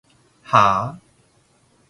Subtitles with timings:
[0.41, 0.99] はぁ？